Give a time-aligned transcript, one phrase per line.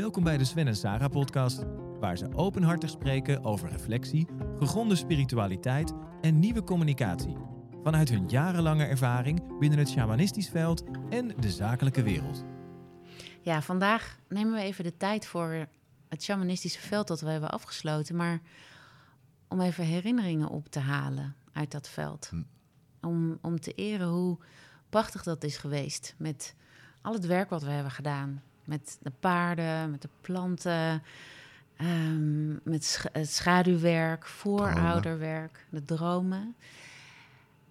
[0.00, 1.62] Welkom bij de Sven en Sarah podcast,
[1.98, 4.26] waar ze openhartig spreken over reflectie,
[4.58, 7.36] gegronde spiritualiteit en nieuwe communicatie.
[7.82, 12.44] Vanuit hun jarenlange ervaring binnen het shamanistisch veld en de zakelijke wereld.
[13.40, 15.66] Ja, vandaag nemen we even de tijd voor
[16.08, 18.40] het shamanistische veld dat we hebben afgesloten, maar
[19.48, 22.30] om even herinneringen op te halen uit dat veld.
[23.00, 24.38] Om, om te eren hoe
[24.88, 26.54] prachtig dat is geweest met
[27.02, 28.42] al het werk wat we hebben gedaan.
[28.70, 31.02] Met de paarden, met de planten,
[31.76, 36.54] ehm, met sch- het schaduwwerk, voorouderwerk, de dromen.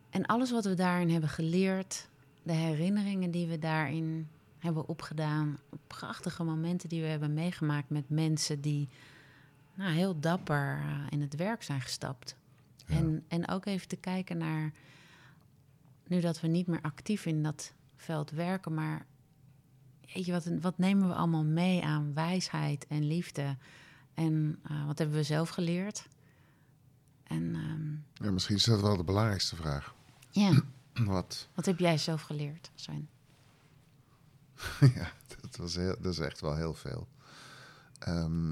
[0.10, 2.08] En alles wat we daarin hebben geleerd,
[2.44, 5.58] de herinneringen die we daarin hebben opgedaan,
[5.88, 8.90] prachtige momenten die we hebben meegemaakt met mensen die
[9.74, 12.36] nou, heel dapper eh, in het werk zijn gestapt.
[12.86, 12.96] Ja.
[12.96, 14.72] En, en ook even te kijken naar,
[16.08, 19.06] nu dat we niet meer actief in dat veld werken, maar
[20.14, 23.58] wat, wat nemen we allemaal mee aan wijsheid en liefde?
[24.14, 26.08] En eh, wat hebben we zelf geleerd?
[27.24, 29.96] En ehm, Ja, misschien is dat wel de belangrijkste vraag.
[30.30, 30.62] ja,
[31.06, 31.48] Wat?
[31.54, 33.10] wat heb jij zelf geleerd, Sven?
[34.96, 37.08] ja, dat, was heel, dat is echt wel heel veel.
[38.00, 38.52] Ehm,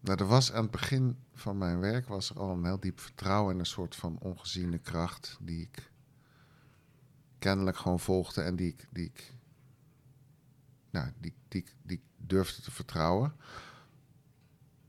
[0.00, 3.00] nou, er was aan het begin van mijn werk was er al een heel diep
[3.00, 5.92] vertrouwen in een soort van ongeziene kracht die ik
[7.44, 9.34] kennelijk gewoon volgde en die ik, die ik,
[10.90, 13.32] nou, die, die, die durfde te vertrouwen.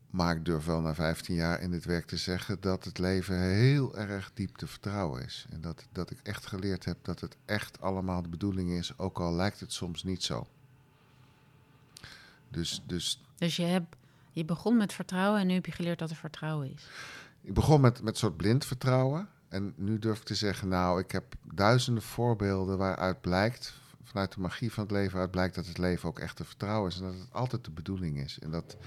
[0.09, 3.39] Maar ik durf wel na 15 jaar in dit werk te zeggen dat het leven
[3.41, 5.45] heel erg diep te vertrouwen is.
[5.49, 9.19] En dat, dat ik echt geleerd heb dat het echt allemaal de bedoeling is, ook
[9.19, 10.47] al lijkt het soms niet zo.
[12.49, 13.95] Dus, dus Dus je, hebt,
[14.31, 16.87] je begon met vertrouwen en nu heb je geleerd dat er vertrouwen is.
[17.41, 19.29] ik begon met, met een soort blind vertrouwen.
[19.55, 24.39] En nu durf ik te zeggen, nou, ik heb duizenden voorbeelden waaruit blijkt, vanuit de
[24.39, 26.97] magie van het leven uit blijkt dat het leven ook echt te vertrouwen is.
[26.97, 28.39] En dat het altijd de bedoeling is.
[28.39, 28.77] En dat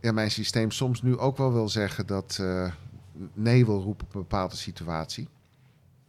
[0.00, 2.72] ja, mijn systeem soms nu ook wel wil zeggen dat eh,
[3.32, 5.28] nee wil roepen op een bepaalde situatie.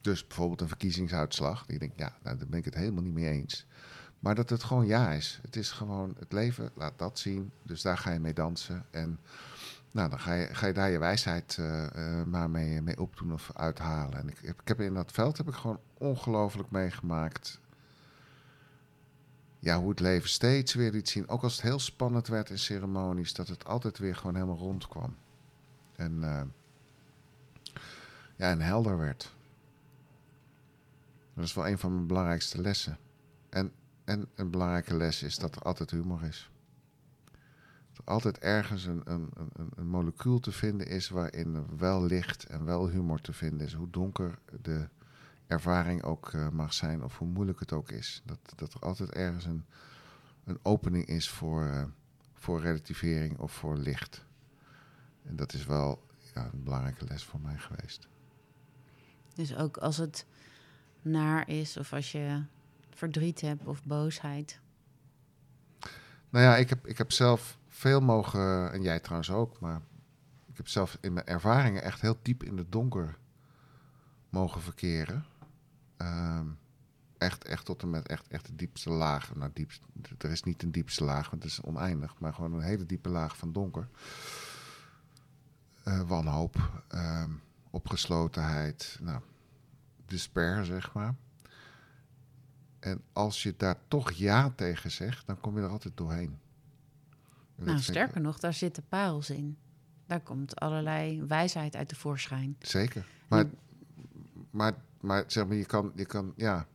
[0.01, 1.63] Dus bijvoorbeeld een verkiezingsuitslag.
[1.67, 3.65] Ik denk, ja, nou, daar ben ik het helemaal niet mee eens.
[4.19, 5.39] Maar dat het gewoon ja is.
[5.41, 7.51] Het is gewoon het leven, laat dat zien.
[7.63, 8.85] Dus daar ga je mee dansen.
[8.89, 9.19] En
[9.91, 13.33] nou, dan ga je, ga je daar je wijsheid eh, eh, maar mee, mee opdoen
[13.33, 14.17] of uithalen.
[14.17, 17.59] En ik, heb- ik heb in dat veld heb ik gewoon ongelooflijk meegemaakt.
[19.59, 21.27] Ja, hoe het leven steeds weer liet zien.
[21.29, 25.15] Ook als het heel spannend werd in ceremonies, dat het altijd weer gewoon helemaal rondkwam.
[25.95, 26.41] En, eh,
[28.35, 29.35] ja, en helder werd.
[31.33, 32.97] Dat is wel een van mijn belangrijkste lessen.
[33.49, 33.71] En,
[34.03, 36.50] en een belangrijke les is dat er altijd humor is
[38.03, 42.89] altijd ergens een, een, een, een molecuul te vinden is waarin wel licht en wel
[42.89, 43.73] humor te vinden is.
[43.73, 44.87] Hoe donker de
[45.47, 48.21] ervaring ook eh, mag zijn of hoe moeilijk het ook is.
[48.25, 49.65] Dat, dat er altijd ergens een,
[50.43, 51.83] een opening is voor, eh,
[52.33, 54.25] voor relativering of voor licht.
[55.23, 58.07] En dat is wel ja, een belangrijke les voor mij geweest.
[59.35, 60.25] Dus ook als het
[61.01, 62.43] naar is of als je
[62.89, 64.59] verdriet hebt of boosheid.
[66.29, 69.81] Nou ja, ik heb, ik heb zelf veel mogen, en jij trouwens ook, maar
[70.45, 73.17] ik heb zelf in mijn ervaringen echt heel diep in het donker
[74.29, 75.25] mogen verkeren.
[75.97, 76.45] Ehm,
[77.17, 79.35] echt, echt tot en met echt, echt de diepste laag.
[79.35, 79.81] Nou, diepst,
[80.17, 83.09] er is niet een diepste laag, want het is oneindig, maar gewoon een hele diepe
[83.09, 83.87] laag van donker.
[85.83, 87.31] Eh, wanhoop, ehm,
[87.69, 89.21] opgeslotenheid, nou,
[90.05, 91.15] despair, zeg maar.
[92.79, 96.39] En als je daar toch ja tegen zegt, dan kom je er altijd doorheen.
[97.65, 99.57] Nou, ik- sterker nog, daar zitten parels in.
[100.05, 102.55] Daar komt allerlei wijsheid uit tevoorschijn.
[102.59, 103.05] Zeker.
[103.27, 103.45] Maar,
[104.51, 106.67] maar, maar zeg maar, je kan, je kan, ja.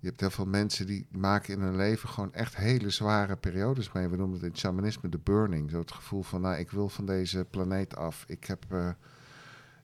[0.00, 3.92] Je hebt heel veel mensen die maken in hun leven gewoon echt hele zware periodes
[3.92, 4.08] mee.
[4.08, 5.70] We noemen het in het shamanisme de burning.
[5.70, 8.24] Zo het gevoel van, nou, ik wil van deze planeet af.
[8.28, 8.90] Ik heb, eh,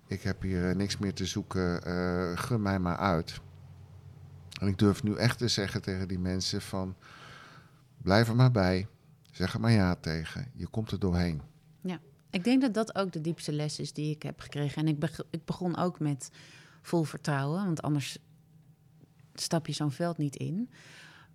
[0.06, 1.82] ik heb hier eh, niks meer te zoeken.
[1.82, 3.40] eh, gun mij maar uit.
[4.60, 6.96] En ik durf nu echt te zeggen tegen die mensen van,
[8.02, 8.88] blijf er maar bij.
[9.34, 10.50] Zeg er maar ja tegen.
[10.54, 11.42] Je komt er doorheen.
[12.34, 14.86] Ik denk dat dat ook de diepste les is die ik heb gekregen.
[14.86, 16.30] En ik, ik begon ook met
[16.82, 18.18] vol vertrouwen, want anders
[19.34, 20.70] stap je zo'n veld niet in.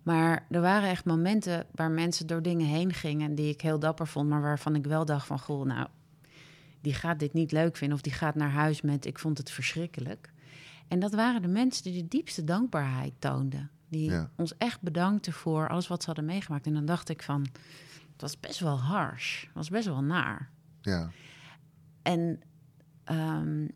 [0.02, 4.06] Maar er waren echt momenten waar mensen door dingen heen gingen die ik heel dapper
[4.06, 5.88] vond, maar waarvan ik wel dacht van, goh, nou,
[6.80, 9.50] die gaat dit niet leuk vinden of die gaat naar huis met, ik vond het
[9.50, 10.32] verschrikkelijk.
[10.88, 13.70] En dat waren de mensen die de diepste dankbaarheid toonden.
[13.90, 14.30] Die Ja.
[14.36, 16.66] ons echt bedankten voor alles wat ze hadden meegemaakt.
[16.66, 17.46] En dan dacht ik van,
[18.12, 20.50] het was best wel harsh, het was best wel naar.
[20.80, 21.10] Ja,
[22.02, 22.40] En
[23.04, 23.66] ehm,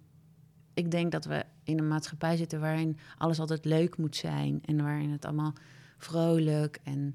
[0.74, 4.60] ik denk dat we in een maatschappij zitten waarin alles altijd leuk moet zijn.
[4.64, 5.52] En waarin het allemaal
[5.98, 7.14] vrolijk en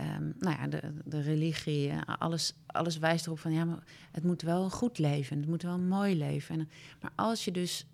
[0.00, 3.82] um, nou ja, de, de religie, alles, alles wijst erop van ja, maar
[4.12, 6.58] het moet wel een goed leven, het moet wel een mooi leven.
[6.58, 6.68] En,
[7.00, 7.86] maar als je dus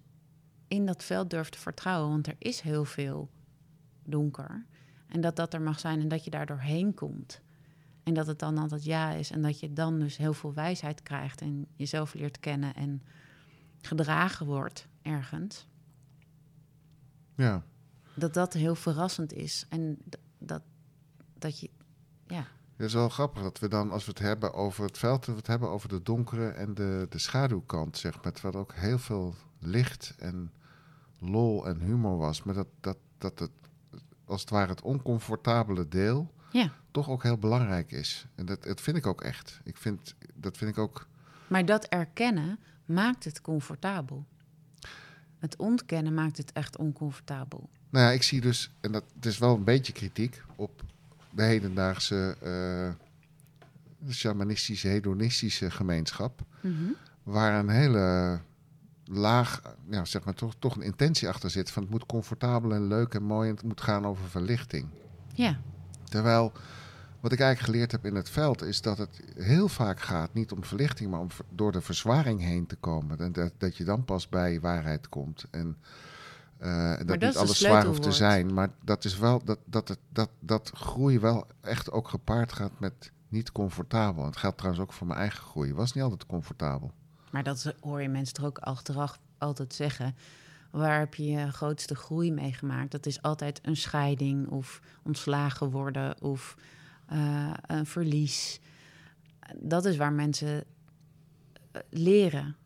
[0.69, 3.31] in dat veld durft te vertrouwen, want er is heel veel
[4.05, 4.67] donker,
[5.07, 7.41] en dat dat er mag zijn en dat je daar doorheen komt.
[8.03, 11.03] En dat het dan altijd ja is en dat je dan dus heel veel wijsheid
[11.03, 13.03] krijgt en jezelf leert kennen en
[13.81, 15.69] gedragen wordt ergens.
[17.35, 17.65] Ja.
[18.15, 19.99] Dat dat heel verrassend is en
[20.39, 20.63] dat,
[21.39, 21.71] dat je
[22.27, 22.47] ja.
[22.77, 25.33] Het is wel grappig dat we dan, als we het hebben over het veld, we
[25.33, 28.33] het hebben over de donkere en de, de schaduwkant, zeg maar.
[28.33, 30.53] Terwijl ook heel veel licht en
[31.19, 32.43] lol en humor was.
[32.43, 33.51] Maar dat, dat, dat het,
[34.25, 36.73] als het ware, het oncomfortabele deel ja.
[36.91, 38.27] toch ook heel belangrijk is.
[38.35, 39.61] En dat, dat vind ik ook echt.
[39.65, 41.07] Ik vind, dat vind ik ook.
[41.47, 44.27] Maar dat erkennen maakt het comfortabel.
[45.39, 47.69] Het ontkennen maakt het echt oncomfortabel.
[47.91, 50.83] Nou ja, ik zie dus, en dat het is wel een beetje kritiek op
[51.31, 52.37] de hedendaagse
[54.03, 56.41] uh, shamanistische, hedonistische gemeenschap.
[56.61, 56.73] Mhm.
[57.23, 58.41] Waar een hele
[59.05, 61.71] laag, ja, zeg maar, toch, toch een intentie achter zit.
[61.71, 64.89] Van het moet comfortabel en leuk en mooi en het moet gaan over verlichting.
[65.35, 65.59] Ja.
[66.05, 66.53] Terwijl,
[67.21, 70.53] wat ik eigenlijk geleerd heb in het veld, is dat het heel vaak gaat niet
[70.53, 73.19] om verlichting, maar om door de verzwaring heen te komen.
[73.19, 75.45] En dat, dat je dan pas bij waarheid komt.
[75.51, 75.77] En
[76.61, 78.55] uh, dat, niet alles zwaar hoeft te zijn.
[78.55, 82.81] Maar dat is wel dat, dat, het, dat, dat groei wel echt ook gepaard gaat
[82.81, 84.25] met niet comfortabel.
[84.25, 85.75] Het geldt trouwens ook voor mijn eigen groei.
[85.75, 86.93] Was niet altijd comfortabel.
[87.35, 90.17] Maar dat hoor je mensen toch ook achteraf altijd zeggen.
[90.71, 92.91] Waar heb je je grootste groei meegemaakt?
[92.91, 96.57] Dat is altijd een scheiding of ontslagen worden of
[97.13, 98.61] uh, een verlies.
[99.57, 100.65] Dat is waar mensen
[101.73, 102.57] eh, leren.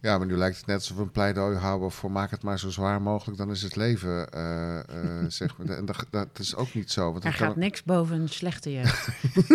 [0.00, 2.58] Ja, maar nu lijkt het net alsof we een pleidooi houden voor maak het maar
[2.58, 5.68] zo zwaar mogelijk, dan is het leven, uh, uh, zeg maar.
[5.68, 7.12] En dat, dat, is ook niet zo.
[7.12, 9.08] Want er gaat niks boven een slechte jeugd.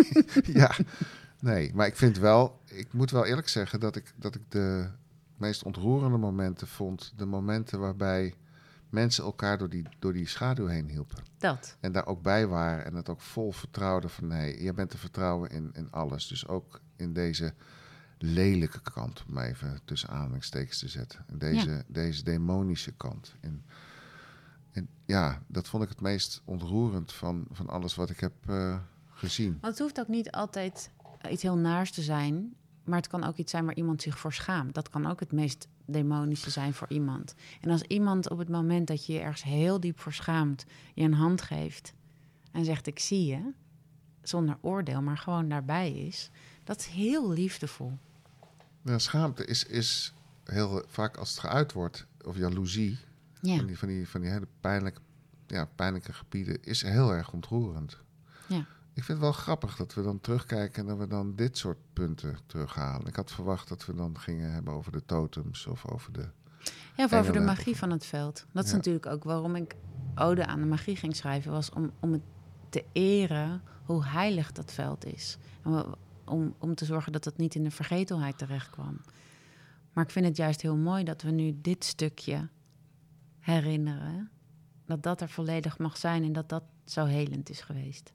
[0.62, 0.74] ja,
[1.42, 4.88] nee, maar ik vind wel, ik moet wel eerlijk zeggen dat ik, dat ik de
[5.36, 8.34] meest ontroerende momenten vond, de momenten waarbij
[8.88, 11.22] mensen elkaar door die, door die schaduw heen hielpen.
[11.38, 11.76] Dat.
[11.80, 14.98] En daar ook bij waren en het ook vol vertrouwden van nee, je bent te
[14.98, 16.26] vertrouwen in, in alles.
[16.26, 17.54] Dus ook in deze
[18.18, 21.24] lelijke kant, om even tussen aanhalingstekens te zetten.
[21.32, 23.34] Deze, deze demonische kant.
[23.40, 23.64] En,
[24.72, 28.78] en ja, dat vond ik het meest ontroerend van, van alles wat ik heb uh,
[29.08, 29.58] gezien.
[29.60, 30.90] Want het hoeft ook niet altijd
[31.30, 32.54] iets heel naars te zijn,
[32.84, 34.74] maar het kan ook iets zijn waar iemand zich voor schaamt.
[34.74, 37.34] Dat kan ook het meest demonische zijn voor iemand.
[37.60, 40.64] En als iemand op het moment dat je je ergens heel diep voor schaamt,
[40.94, 41.92] je een hand geeft
[42.52, 43.52] en zegt: Ik zie je,
[44.22, 46.30] zonder oordeel, maar gewoon daarbij is,
[46.64, 47.92] dat is heel liefdevol.
[48.82, 50.14] Ja, schaamte is, is
[50.44, 52.98] heel vaak als het geuit wordt, of jaloezie,
[53.40, 53.56] ja.
[53.56, 55.00] van, die, van, die, van die hele pijnlijke,
[55.46, 57.98] ja, pijnlijke gebieden, is heel erg ontroerend.
[58.46, 58.66] Ja.
[58.94, 61.78] Ik vind het wel grappig dat we dan terugkijken en dat we dan dit soort
[61.92, 63.06] punten terughalen.
[63.06, 66.28] Ik had verwacht dat we dan gingen hebben over de totems of over de.
[66.96, 68.46] Ja, of over de magie van het veld.
[68.52, 69.76] Dat is natuurlijk ook waarom ik
[70.14, 72.22] Ode aan de magie ging schrijven, was om, om het
[72.68, 75.38] te eren hoe heilig dat veld is.
[75.62, 75.84] En
[76.24, 79.00] om, om te zorgen dat het niet in de vergetelheid terecht kwam.
[79.92, 82.48] Maar ik vind het juist heel mooi dat we nu dit stukje
[83.38, 84.30] herinneren.
[84.86, 88.12] Dat dat er volledig mag zijn en dat dat zo helend is geweest.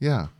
[0.00, 0.30] Ja.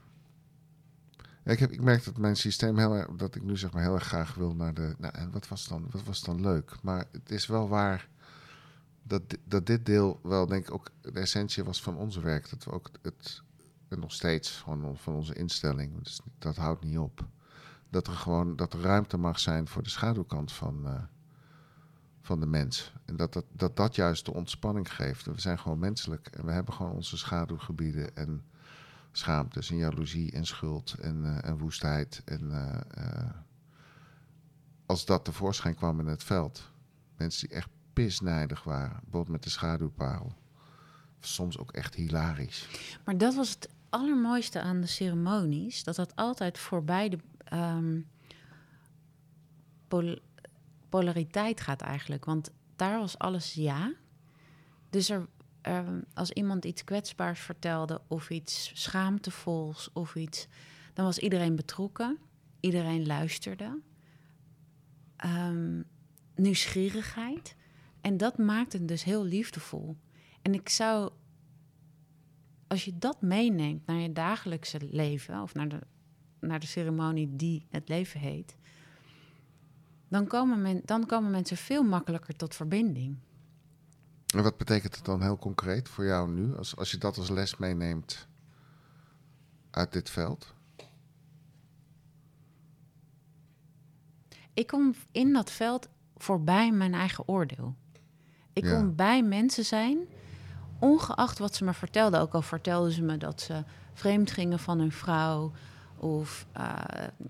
[1.44, 3.94] ik, heb, ik merk dat mijn systeem heel erg, dat ik nu zeg maar heel
[3.94, 4.94] erg graag wil naar de.
[4.98, 6.82] Nou, en wat was dan, wat was dan leuk?
[6.82, 8.08] Maar het is wel waar
[9.02, 12.50] dat, dat dit deel wel, denk ik, ook de essentie was van onze werk.
[12.50, 13.42] Dat we ook het,
[13.88, 16.02] en nog steeds gewoon van onze instelling.
[16.02, 17.26] Dus dat houdt niet op.
[17.88, 21.02] Dat er gewoon dat er ruimte mag zijn voor de schaduwkant van, uh,
[22.20, 22.92] van de mens.
[23.04, 25.26] En dat dat, dat dat juist de ontspanning geeft.
[25.26, 28.44] We zijn gewoon menselijk en we hebben gewoon onze schaduwgebieden en
[29.12, 32.22] schaamtes en jaloezie en schuld en, uh, en woestheid.
[32.24, 33.30] En uh,
[34.86, 36.70] als dat tevoorschijn kwam in het veld,
[37.16, 40.32] mensen die echt pisnijdig waren, bijvoorbeeld met de schaduwparel
[41.20, 42.68] soms ook echt hilarisch.
[43.04, 47.18] Maar dat was het allermooiste aan de ceremonies, dat dat altijd voorbij de
[47.52, 48.06] um,
[50.88, 52.24] polariteit gaat eigenlijk.
[52.24, 53.92] Want daar was alles ja.
[54.90, 55.26] Dus er,
[55.62, 60.46] um, als iemand iets kwetsbaars vertelde of iets schaamtevols of iets,
[60.92, 62.18] dan was iedereen betrokken.
[62.60, 63.80] Iedereen luisterde.
[65.24, 65.84] Um,
[66.34, 67.56] nieuwsgierigheid.
[68.00, 69.96] En dat maakt het dus heel liefdevol.
[70.42, 71.12] En ik zou
[72.70, 75.80] als je dat meeneemt naar je dagelijkse leven of naar de,
[76.40, 78.56] naar de ceremonie die het leven heet,
[80.08, 83.16] dan komen, men, dan komen mensen veel makkelijker tot verbinding.
[84.34, 87.28] En wat betekent het dan heel concreet voor jou nu, als, als je dat als
[87.30, 88.28] les meeneemt
[89.70, 90.54] uit dit veld?
[94.54, 97.74] Ik kom in dat veld voorbij mijn eigen oordeel.
[98.52, 98.76] Ik Ja.
[98.76, 99.98] kon bij mensen zijn,
[100.78, 102.20] ongeacht wat ze me vertelden.
[102.20, 105.52] Ook al vertelden ze me dat ze vreemd gingen van hun vrouw...
[105.96, 106.74] of eh,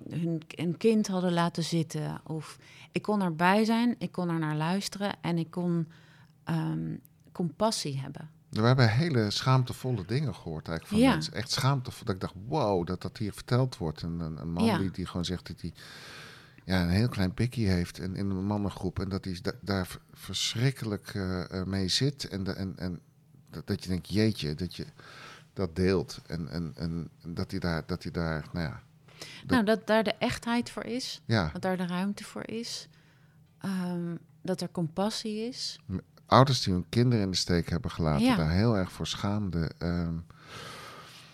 [0.09, 2.21] hun een kind hadden laten zitten.
[2.27, 2.59] Of,
[2.93, 5.13] ik kon erbij zijn, ik kon er naar luisteren...
[5.21, 5.89] en ik kon
[6.55, 6.97] ehm,
[7.33, 8.31] compassie hebben.
[8.49, 11.13] We hebben hele schaamtevolle dingen gehoord eigenlijk van Ja.
[11.15, 11.33] mensen.
[11.35, 12.05] Echt schaamtevol.
[12.05, 14.03] Dat ik dacht, wow, dat dat hier verteld wordt.
[14.03, 14.79] En een, een man Ja.
[14.79, 15.73] die, die gewoon zegt dat hij
[16.65, 19.01] ja, een heel klein pikkie heeft in, in een mannengroep.
[19.01, 22.29] En dat hij da- daar verschrikkelijk eh, eh, mee zit.
[22.29, 23.01] En, de, en, en
[23.51, 24.87] dat, dat je denkt, jeetje, dat je
[25.53, 26.21] dat deelt.
[26.27, 28.83] En, en, en dat, hij daar, dat hij daar, nou ja,
[29.47, 31.51] Nou, dat daar de echtheid voor is, ja.
[31.53, 32.89] dat daar de ruimte voor is...
[33.59, 35.79] ehm, dat er compassie is.
[36.31, 38.37] Ouders die hun kinderen in de steek hebben gelaten, Ja.
[38.37, 39.75] daar heel erg voor schaamden.
[39.79, 40.15] ehm,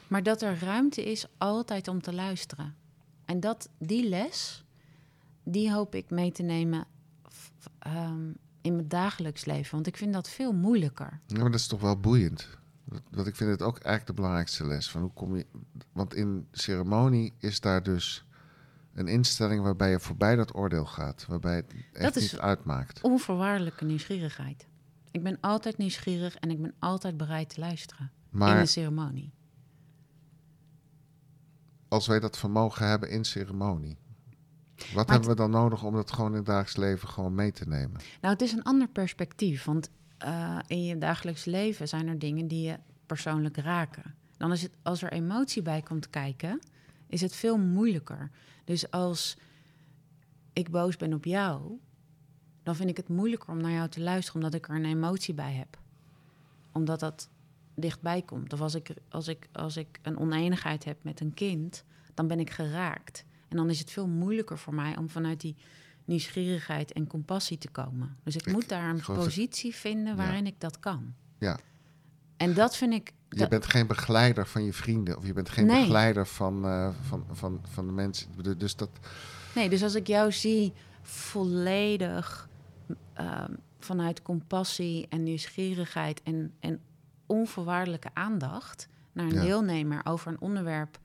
[0.08, 2.74] Maar dat er ruimte is altijd om te luisteren.
[3.24, 4.64] En dat, die les,
[5.42, 6.84] die hoop ik mee te nemen
[7.32, 9.74] f- ehm, in mijn dagelijks leven.
[9.74, 11.20] Want ik vind dat veel moeilijker.
[11.26, 12.48] Ja, maar dat is toch wel boeiend.
[12.84, 14.90] Dat- Want ik vind het ook eigenlijk de belangrijkste les.
[14.90, 15.46] Van hoe kom je,
[15.92, 18.24] want in ceremonie is daar dus
[18.94, 21.24] een instelling waarbij je voorbij dat oordeel gaat.
[21.28, 23.00] Waarbij het echt Dat is- niet uitmaakt.
[23.00, 24.66] Onvoorwaardelijke nieuwsgierigheid.
[25.16, 28.11] Ik ben altijd nieuwsgierig en ik ben altijd bereid te luisteren.
[28.32, 29.32] in Maar een ceremonie.
[31.88, 33.96] als wij dat vermogen hebben in ceremonie.
[34.76, 37.52] Wat Maar hebben we dan nodig om dat gewoon in het dagelijks leven gewoon mee
[37.52, 38.00] te nemen?
[38.20, 39.64] Nou, het is een ander perspectief.
[39.64, 44.14] Want eh, in je dagelijks leven zijn er dingen die je persoonlijk raken.
[44.37, 46.61] Dan is het, als er emotie bij komt kijken,
[47.06, 48.30] is het veel moeilijker.
[48.64, 49.38] Dus als
[50.52, 51.78] ik boos ben op jou,
[52.66, 55.35] dan vind ik het moeilijker om naar jou te luisteren, omdat ik er een emotie
[55.35, 55.78] bij heb.
[56.73, 57.28] Omdat dat
[57.75, 58.52] dichtbij komt.
[58.52, 62.40] Of als ik, als ik, als ik een oneenigheid heb met een kind, dan ben
[62.40, 63.25] ik geraakt.
[63.49, 65.56] En dan is het veel moeilijker voor mij om vanuit die
[66.04, 68.16] nieuwsgierigheid en compassie te komen.
[68.23, 71.14] Dus ik, Ik moet daar een positie vinden waarin ik dat kan.
[71.38, 71.58] Ja.
[72.37, 73.12] En dat vind ik.
[73.28, 75.16] Je bent geen begeleider van je vrienden.
[75.16, 75.80] Of je bent geen Nee.
[75.80, 78.28] begeleider van, eh, van, van, van de mensen.
[78.58, 78.90] Dus dat,
[79.54, 82.49] Nee, dus als ik jou zie volledig
[83.12, 86.80] ehm, vanuit compassie en nieuwsgierigheid en, en
[87.26, 89.40] onvoorwaardelijke aandacht naar een Ja.
[89.40, 90.98] deelnemer over een onderwerp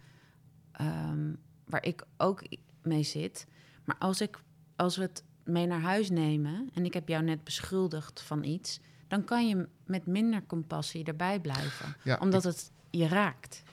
[0.72, 1.34] ehm,
[1.66, 2.44] waar ik ook
[2.84, 3.46] mee zit.
[3.86, 4.40] Maar als, ik,
[4.76, 8.80] als we het mee naar huis nemen en ik heb jou net beschuldigd van iets,
[9.08, 13.64] dan kan je met minder compassie erbij blijven, ja, omdat het je raakt.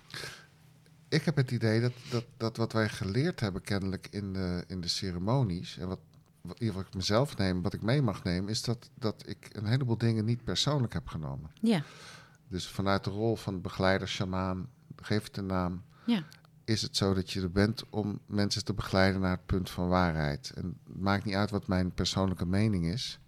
[1.09, 4.81] ik heb het idee dat, dat, dat wat wij geleerd hebben kennelijk in de, in
[4.81, 5.79] de ceremonies...
[5.79, 6.01] en wat,
[6.41, 8.51] wat, geval ik mezelf neem, wat ik mee mag nemen...
[8.51, 11.51] is dat, dat ik een heleboel dingen niet persoonlijk heb genomen.
[11.61, 11.83] Ja,
[12.49, 15.83] Dus vanuit de rol van begeleider, shamaan, geef het een naam...
[16.07, 16.23] ja.
[16.65, 19.89] is het zo dat je er bent om mensen te begeleiden naar het punt van
[19.89, 20.53] waarheid.
[20.55, 23.19] En het maakt niet uit wat mijn persoonlijke mening is.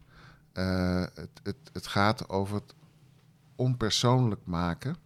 [0.52, 2.74] Eh, het, het, het gaat over het
[3.56, 4.96] onpersoonlijk maken...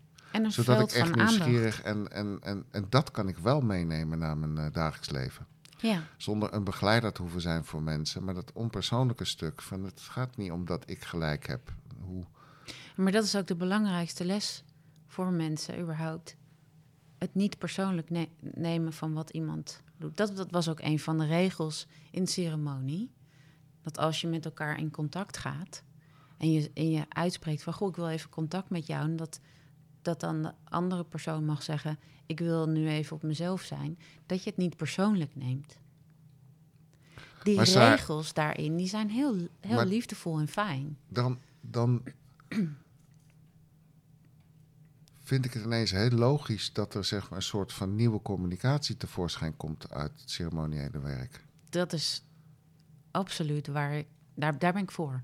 [0.49, 4.59] Zodat ik echt nieuwsgierig en, en, en, en dat kan ik wel meenemen naar mijn
[4.59, 5.47] eh, dagelijks leven.
[5.89, 6.03] Ja.
[6.17, 8.25] Zonder een begeleider te hoeven zijn voor mensen.
[8.25, 11.73] Maar dat onpersoonlijke stuk van het gaat niet om dat ik gelijk heb.
[12.01, 12.25] Hoe,
[12.97, 14.65] Maar dat is ook de belangrijkste les
[15.07, 16.37] voor mensen überhaupt.
[17.19, 20.17] Het niet persoonlijk ne- nemen van wat iemand doet.
[20.17, 23.13] Dat, dat was ook een van de regels in ceremonie.
[23.83, 25.83] Dat als je met elkaar in contact gaat
[26.39, 27.73] en je, en je uitspreekt van...
[27.73, 29.05] goh, ik wil even contact met jou...
[29.05, 29.41] en dat,
[30.05, 31.99] dat dan de andere persoon mag zeggen...
[32.27, 33.99] ik wil nu even op mezelf zijn...
[34.27, 35.79] dat je het niet persoonlijk neemt.
[37.43, 40.99] Die Maar regels daarin, die zijn heel, heel Maar- liefdevol en fijn.
[41.09, 42.03] dan, dan
[45.23, 48.97] vind ik het ineens heel logisch dat er zeg maar, een soort van nieuwe communicatie
[48.97, 51.45] tevoorschijn komt uit het ceremoniële werk.
[51.71, 52.25] dat is
[53.11, 55.23] absoluut waar ik, daar, daar ben ik voor.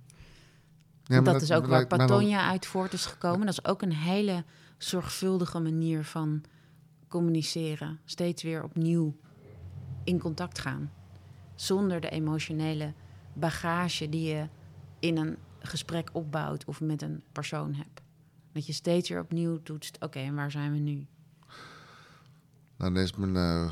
[1.11, 3.47] Maar dat, is ook waar Patonia uit voort is gekomen.
[3.47, 4.45] Dat is ook een hele
[4.79, 6.43] zorgvuldige manier van
[7.09, 8.01] communiceren.
[8.05, 9.17] Steeds weer opnieuw
[10.05, 10.93] in contact gaan.
[11.55, 12.93] Zonder de emotionele
[13.33, 14.49] bagage die je
[14.99, 18.01] in een gesprek opbouwt of met een persoon hebt.
[18.53, 21.07] Dat je steeds weer opnieuw toetst, oké, en waar zijn we nu?
[22.77, 23.71] Nou, dan is mijn, eh,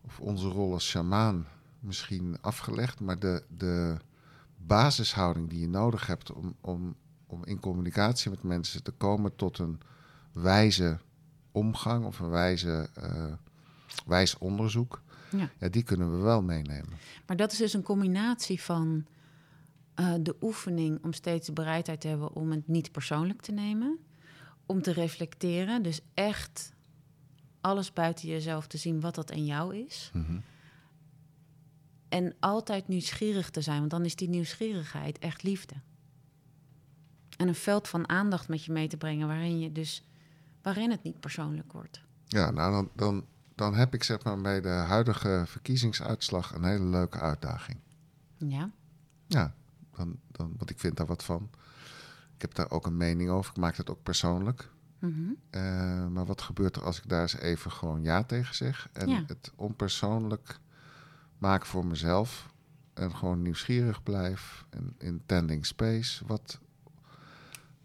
[0.00, 1.46] of onze rol als shamaan
[1.80, 3.96] misschien afgelegd, maar de, de
[4.66, 9.58] basishouding die je nodig hebt om, om, om in communicatie met mensen te komen tot
[9.58, 9.80] een
[10.32, 10.98] wijze
[11.52, 13.32] omgang of een wijze, eh,
[14.06, 15.50] wijs onderzoek, Ja.
[15.58, 16.92] Ja, die kunnen we wel meenemen.
[17.26, 19.06] Maar dat is dus een combinatie van
[19.94, 23.98] eh, de oefening om steeds de bereidheid te hebben om het niet persoonlijk te nemen.
[24.66, 26.72] Om te reflecteren, dus echt
[27.60, 30.10] alles buiten jezelf te zien wat dat in jou is.
[30.12, 30.38] Mhm.
[32.12, 35.74] En altijd nieuwsgierig te zijn, want dan is die nieuwsgierigheid echt liefde.
[37.36, 40.06] En een veld van aandacht met je mee te brengen waarin je dus
[40.62, 42.00] waarin het niet persoonlijk wordt.
[42.26, 46.84] Ja, nou dan, dan, dan heb ik zeg maar bij de huidige verkiezingsuitslag een hele
[46.84, 47.78] leuke uitdaging.
[48.36, 48.70] Ja,
[49.26, 49.54] Ja,
[49.96, 51.50] dan, dan, want ik vind daar wat van.
[52.34, 53.50] Ik heb daar ook een mening over.
[53.50, 54.70] Ik maak het ook persoonlijk.
[55.50, 58.88] Eh, maar wat gebeurt er als ik daar eens even gewoon ja tegen zeg?
[58.92, 59.24] En Ja.
[59.26, 60.60] het onpersoonlijk
[61.42, 62.50] maak voor mezelf.
[62.94, 64.66] En gewoon nieuwsgierig blijf.
[64.70, 66.26] En in tending space.
[66.26, 66.60] Wat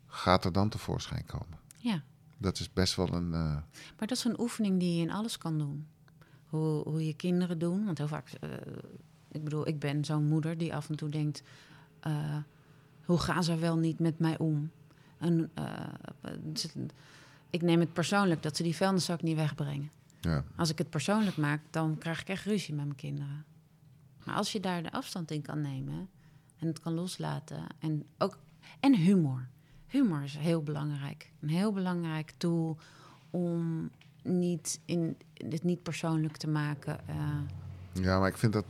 [0.05, 1.57] gaat er dan tevoorschijn komen?
[1.77, 2.03] ja.
[2.39, 3.33] Dat is best wel een...
[3.33, 3.55] eh,
[3.97, 5.87] Maar dat is een oefening die je in alles kan doen.
[6.45, 7.85] Hoe, hoe je kinderen doen.
[7.85, 8.49] Want heel vaak, eh,
[9.31, 11.43] ik bedoel, ik ben zo'n moeder die af en toe denkt:
[11.99, 12.35] eh,
[13.05, 14.71] hoe gaan ze wel niet met mij om?
[15.17, 15.51] En,
[17.49, 19.91] ik neem het persoonlijk dat ze die vuilniszak niet wegbrengen.
[20.27, 20.43] Ja.
[20.55, 23.45] Als ik het persoonlijk maak, dan krijg ik echt ruzie met mijn kinderen.
[24.23, 26.09] Maar als je daar de afstand in kan nemen
[26.59, 28.37] en het kan loslaten en ook
[28.79, 29.47] en humor.
[29.87, 31.31] Humor is heel belangrijk.
[31.39, 32.77] Een heel belangrijk tool
[33.29, 33.89] om
[34.23, 37.07] niet in dit niet persoonlijk te maken.
[37.07, 38.03] eh.
[38.03, 38.65] ja, maar ik vind dat...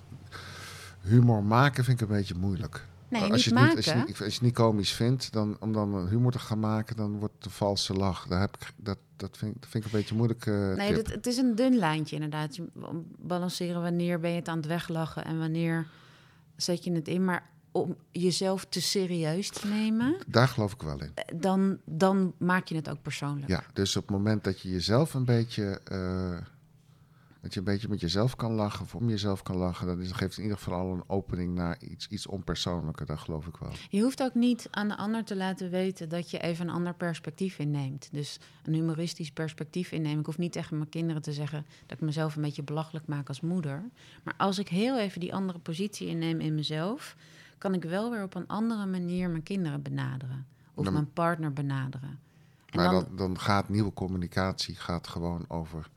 [1.01, 2.87] Humor maken vind ik een beetje moeilijk.
[3.09, 3.67] Nee, als, niet je het maken.
[3.75, 6.39] niet, als, je, niet- als je het niet komisch vindt, dan, om dan humor te
[6.39, 8.27] gaan maken, dan wordt het een valse lach.
[8.27, 10.45] Daar heb ik, dat, dat, vind, dat vind ik een beetje moeilijk.
[10.45, 12.55] eh, nee, dat, het is een dun lijntje inderdaad.
[12.55, 12.67] Je
[13.19, 15.87] balanceren wanneer ben je het aan het weglachen en wanneer
[16.55, 17.25] zet je het in.
[17.25, 21.39] Maar om jezelf te serieus te nemen, Daar geloof ik wel in.
[21.39, 23.47] dan, dan maak je het ook persoonlijk.
[23.47, 26.37] Ja, dus op het moment dat je jezelf een beetje, eh,
[27.41, 30.37] dat je een beetje met jezelf kan lachen of om jezelf kan lachen, is, geeft
[30.37, 33.05] in ieder geval al een opening naar iets, iets onpersoonlijker.
[33.05, 33.71] Dat geloof ik wel.
[33.89, 36.93] Je hoeft ook niet aan de ander te laten weten dat je even een ander
[36.93, 38.09] perspectief inneemt.
[38.11, 40.19] Dus een humoristisch perspectief innemen.
[40.19, 43.27] Ik hoef niet tegen mijn kinderen te zeggen dat ik mezelf een beetje belachelijk maak
[43.27, 43.83] als moeder.
[44.23, 47.15] Maar als ik heel even die andere positie inneem in mezelf,
[47.57, 50.45] kan ik wel weer op een andere manier mijn kinderen benaderen.
[50.73, 52.19] Of Dan- mijn partner benaderen.
[52.69, 55.89] En Maar dan, dan, dan gaat nieuwe communicatie gaat gewoon over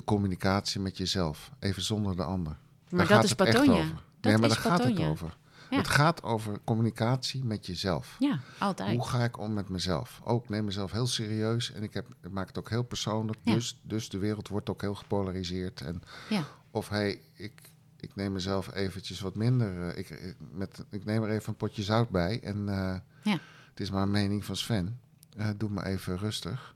[0.00, 2.56] de communicatie met jezelf, even zonder de ander.
[2.88, 3.72] maar Daar dat is Patonia.
[3.72, 3.94] over.
[4.20, 5.36] Dat nee, maar daar gaat het over.
[5.70, 5.76] Ja.
[5.76, 8.16] Het gaat over communicatie met jezelf.
[8.18, 8.96] Ja, altijd.
[8.96, 10.20] Hoe ga ik om met mezelf?
[10.24, 13.38] Ook ik neem mezelf heel serieus en ik, heb, ik maak het ook heel persoonlijk.
[13.42, 13.54] Ja.
[13.54, 15.80] Dus, dus de wereld wordt ook heel gepolariseerd.
[15.80, 16.42] En, Ja.
[16.70, 17.52] Of hey, ik,
[17.96, 19.88] ik neem mezelf eventjes wat minder.
[19.88, 22.40] eh, ik, ik- met, ik neem er even een potje zout bij.
[22.42, 22.96] En eh,
[23.32, 23.38] Ja.
[23.70, 25.00] het is maar een mening van Sven.
[25.36, 26.74] Eh, doe maar even rustig.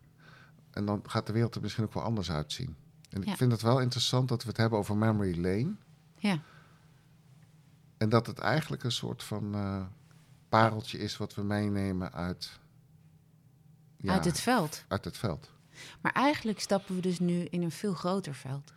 [0.71, 2.77] En dan gaat de wereld er misschien ook wel anders uitzien.
[3.14, 5.74] En ik vind het wel interessant dat we het hebben over memory lane.
[6.18, 6.42] Ja.
[7.96, 9.83] En dat het eigenlijk een soort van eh,
[10.48, 12.59] pareltje is wat we meenemen uit...
[13.96, 14.85] ja, Uit het veld.
[14.88, 15.50] uit het veld.
[16.00, 18.72] Maar eigenlijk stappen we dus nu in een veel groter veld.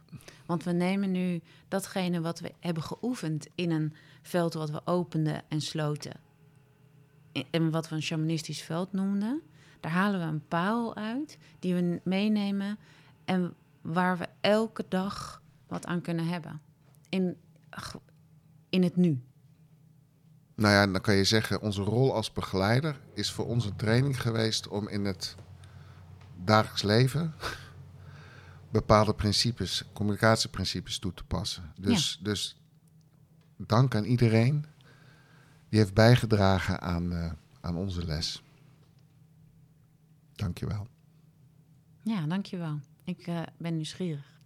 [0.46, 5.44] Want we nemen nu datgene wat we hebben geoefend in een veld wat we openden
[5.48, 6.20] en sloten.
[7.52, 9.42] En wat we een shamanistisch veld noemden.
[9.80, 12.78] Daar halen we een paal uit die we meenemen
[13.26, 13.56] en
[13.88, 16.62] waar we elke dag wat aan kunnen hebben.
[17.10, 17.38] In,
[18.70, 19.22] in het nu.
[20.56, 24.22] Nou ja, dan kan je zeggen, onze rol als begeleider is voor ons een training
[24.22, 25.36] geweest om in het
[26.44, 27.34] dagelijks leven
[28.70, 31.72] bepaalde principes, communicatieprincipes toe te passen.
[31.80, 32.62] Dus, dus
[33.58, 34.66] dank aan iedereen
[35.70, 38.44] die heeft bijgedragen aan, eh, aan onze les.
[40.36, 40.88] Dankjewel.
[42.04, 42.80] Ja, dankjewel.
[43.08, 44.37] Ik eh, ben nieuwsgierig.